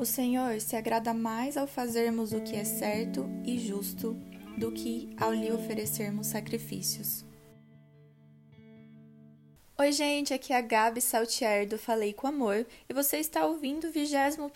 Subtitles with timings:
[0.00, 4.14] O Senhor se agrada mais ao fazermos o que é certo e justo
[4.56, 7.22] do que ao lhe oferecermos sacrifícios.
[9.78, 13.88] Oi, gente, aqui é a Gabi Saltier do Falei com Amor e você está ouvindo
[13.88, 14.48] o 21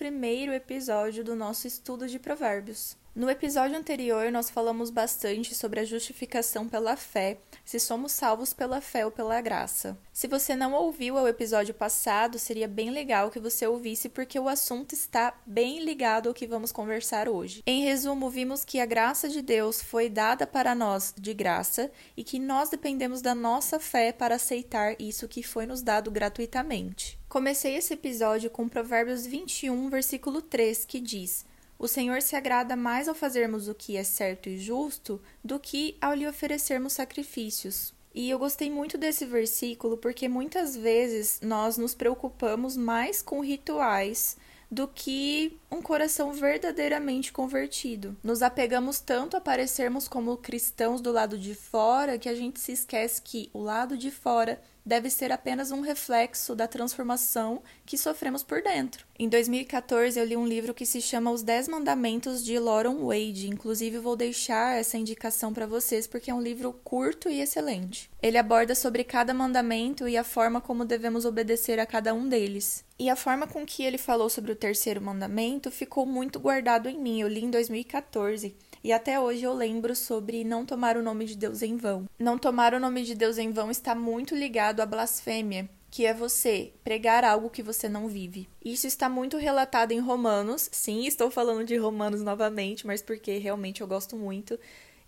[0.54, 2.96] episódio do nosso estudo de Provérbios.
[3.14, 8.80] No episódio anterior, nós falamos bastante sobre a justificação pela fé, se somos salvos pela
[8.80, 9.96] fé ou pela graça.
[10.12, 14.48] Se você não ouviu o episódio passado, seria bem legal que você ouvisse, porque o
[14.48, 17.62] assunto está bem ligado ao que vamos conversar hoje.
[17.64, 22.24] Em resumo, vimos que a graça de Deus foi dada para nós de graça e
[22.24, 27.16] que nós dependemos da nossa fé para aceitar isso que foi nos dado gratuitamente.
[27.28, 31.46] Comecei esse episódio com Provérbios 21, versículo 3, que diz.
[31.78, 35.96] O Senhor se agrada mais ao fazermos o que é certo e justo do que
[36.00, 37.92] ao lhe oferecermos sacrifícios.
[38.14, 44.36] E eu gostei muito desse versículo porque muitas vezes nós nos preocupamos mais com rituais
[44.70, 48.16] do que um coração verdadeiramente convertido.
[48.22, 52.72] Nos apegamos tanto a parecermos como cristãos do lado de fora que a gente se
[52.72, 58.42] esquece que o lado de fora deve ser apenas um reflexo da transformação que sofremos
[58.42, 59.06] por dentro.
[59.18, 63.48] Em 2014, eu li um livro que se chama Os Dez Mandamentos de Lauren Wade.
[63.48, 68.10] Inclusive, vou deixar essa indicação para vocês porque é um livro curto e excelente.
[68.22, 72.84] Ele aborda sobre cada mandamento e a forma como devemos obedecer a cada um deles.
[72.98, 76.98] E a forma com que ele falou sobre o terceiro mandamento ficou muito guardado em
[76.98, 77.20] mim.
[77.20, 78.54] Eu li em 2014
[78.84, 82.04] e até hoje eu lembro sobre não tomar o nome de Deus em vão.
[82.18, 86.12] Não tomar o nome de Deus em vão está muito ligado à blasfêmia, que é
[86.12, 88.46] você pregar algo que você não vive.
[88.62, 90.68] Isso está muito relatado em Romanos.
[90.70, 94.60] Sim, estou falando de Romanos novamente, mas porque realmente eu gosto muito.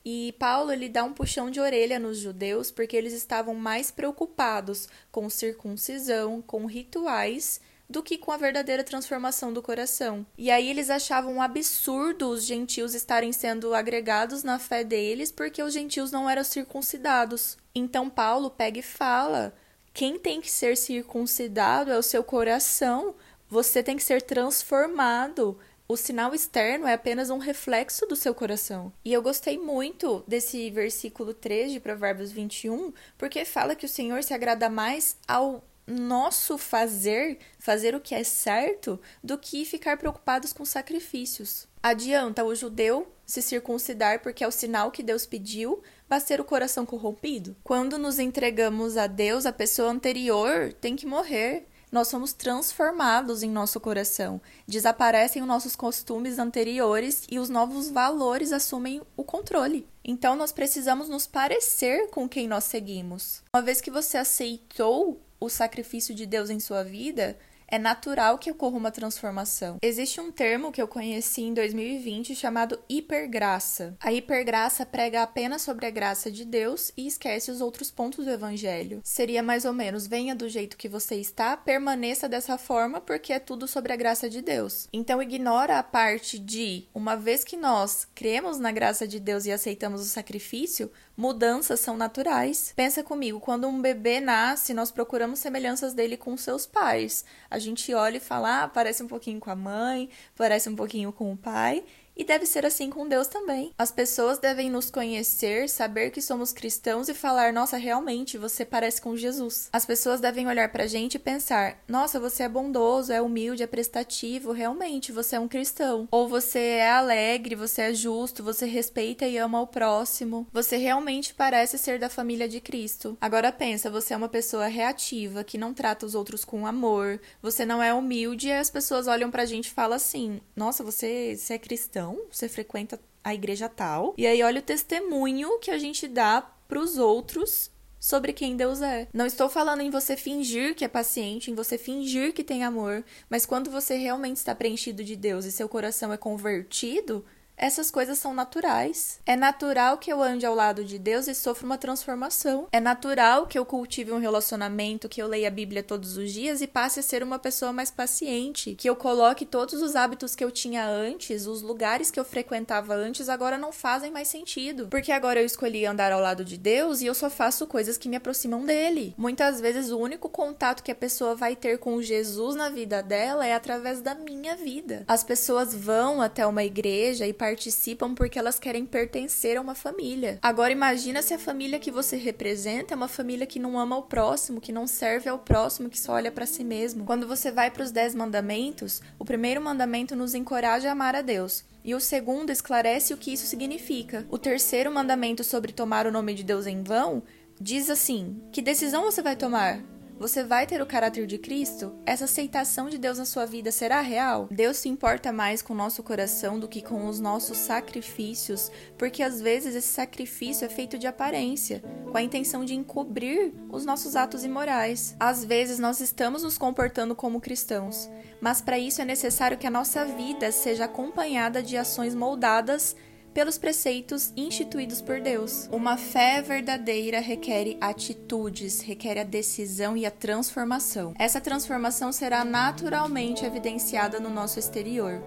[0.02, 4.88] E Paulo ele dá um puxão de orelha nos judeus porque eles estavam mais preocupados
[5.12, 10.26] com circuncisão, com rituais do que com a verdadeira transformação do coração.
[10.36, 15.62] E aí eles achavam um absurdo os gentios estarem sendo agregados na fé deles porque
[15.62, 17.56] os gentios não eram circuncidados.
[17.74, 19.54] Então Paulo pega e fala:
[19.92, 23.14] quem tem que ser circuncidado é o seu coração,
[23.48, 25.58] você tem que ser transformado.
[25.88, 28.92] O sinal externo é apenas um reflexo do seu coração.
[29.04, 34.22] E eu gostei muito desse versículo 3 de Provérbios 21, porque fala que o Senhor
[34.24, 40.52] se agrada mais ao nosso fazer, fazer o que é certo, do que ficar preocupados
[40.52, 41.68] com sacrifícios.
[41.82, 46.86] Adianta o judeu se circuncidar porque é o sinal que Deus pediu, bater o coração
[46.86, 47.56] corrompido?
[47.62, 51.66] Quando nos entregamos a Deus, a pessoa anterior tem que morrer.
[51.90, 54.40] Nós somos transformados em nosso coração.
[54.66, 59.88] Desaparecem os nossos costumes anteriores e os novos valores assumem o controle.
[60.04, 63.42] Então nós precisamos nos parecer com quem nós seguimos.
[63.54, 68.50] Uma vez que você aceitou o sacrifício de Deus em sua vida, é natural que
[68.50, 69.78] ocorra uma transformação.
[69.82, 73.96] Existe um termo que eu conheci em 2020 chamado hipergraça.
[74.00, 78.30] A hipergraça prega apenas sobre a graça de Deus e esquece os outros pontos do
[78.30, 79.00] evangelho.
[79.02, 83.38] Seria mais ou menos: venha do jeito que você está, permaneça dessa forma, porque é
[83.38, 84.88] tudo sobre a graça de Deus.
[84.92, 89.52] Então ignora a parte de, uma vez que nós cremos na graça de Deus e
[89.52, 92.72] aceitamos o sacrifício, mudanças são naturais.
[92.76, 97.24] Pensa comigo, quando um bebê nasce, nós procuramos semelhanças dele com seus pais
[97.56, 101.10] a gente olha e fala, ah, parece um pouquinho com a mãe, parece um pouquinho
[101.10, 101.82] com o pai,
[102.16, 103.72] e deve ser assim com Deus também.
[103.78, 109.00] As pessoas devem nos conhecer, saber que somos cristãos e falar: nossa, realmente você parece
[109.00, 109.68] com Jesus.
[109.72, 113.66] As pessoas devem olhar pra gente e pensar: nossa, você é bondoso, é humilde, é
[113.66, 116.08] prestativo, realmente você é um cristão.
[116.10, 120.46] Ou você é alegre, você é justo, você respeita e ama o próximo.
[120.52, 123.18] Você realmente parece ser da família de Cristo.
[123.20, 127.66] Agora pensa: você é uma pessoa reativa, que não trata os outros com amor, você
[127.66, 131.54] não é humilde e as pessoas olham pra gente e falam assim: nossa, você, você
[131.54, 134.14] é cristão você frequenta a igreja tal.
[134.16, 138.82] E aí olha o testemunho que a gente dá para os outros sobre quem Deus
[138.82, 139.08] é.
[139.12, 143.04] Não estou falando em você fingir que é paciente, em você fingir que tem amor,
[143.28, 147.24] mas quando você realmente está preenchido de Deus e seu coração é convertido,
[147.56, 149.18] essas coisas são naturais.
[149.24, 152.68] É natural que eu ande ao lado de Deus e sofra uma transformação.
[152.70, 156.60] É natural que eu cultive um relacionamento, que eu leia a Bíblia todos os dias
[156.60, 158.74] e passe a ser uma pessoa mais paciente.
[158.74, 162.94] Que eu coloque todos os hábitos que eu tinha antes, os lugares que eu frequentava
[162.94, 164.88] antes, agora não fazem mais sentido.
[164.88, 168.08] Porque agora eu escolhi andar ao lado de Deus e eu só faço coisas que
[168.08, 169.14] me aproximam dele.
[169.16, 173.46] Muitas vezes o único contato que a pessoa vai ter com Jesus na vida dela
[173.46, 175.04] é através da minha vida.
[175.08, 180.40] As pessoas vão até uma igreja e participam porque elas querem pertencer a uma família.
[180.42, 184.02] Agora imagina se a família que você representa é uma família que não ama o
[184.02, 187.04] próximo, que não serve ao próximo, que só olha para si mesmo.
[187.04, 191.22] Quando você vai para os dez mandamentos, o primeiro mandamento nos encoraja a amar a
[191.22, 191.64] Deus.
[191.84, 194.26] E o segundo esclarece o que isso significa.
[194.28, 197.22] O terceiro mandamento sobre tomar o nome de Deus em vão
[197.60, 199.80] diz assim: Que decisão você vai tomar?
[200.18, 201.94] Você vai ter o caráter de Cristo?
[202.06, 204.48] Essa aceitação de Deus na sua vida será real?
[204.50, 209.22] Deus se importa mais com o nosso coração do que com os nossos sacrifícios, porque
[209.22, 214.16] às vezes esse sacrifício é feito de aparência, com a intenção de encobrir os nossos
[214.16, 215.14] atos imorais.
[215.20, 218.08] Às vezes nós estamos nos comportando como cristãos,
[218.40, 222.96] mas para isso é necessário que a nossa vida seja acompanhada de ações moldadas
[223.36, 225.68] pelos preceitos instituídos por Deus.
[225.70, 231.12] Uma fé verdadeira requer atitudes, requer a decisão e a transformação.
[231.18, 235.22] Essa transformação será naturalmente evidenciada no nosso exterior.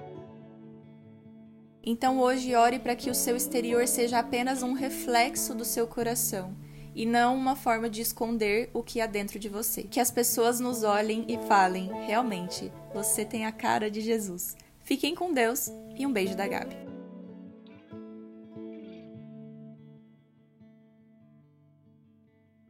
[1.84, 6.58] Então hoje ore para que o seu exterior seja apenas um reflexo do seu coração
[6.96, 9.84] e não uma forma de esconder o que há dentro de você.
[9.84, 14.58] Que as pessoas nos olhem e falem: realmente, você tem a cara de Jesus.
[14.80, 16.89] Fiquem com Deus e um beijo da Gabi.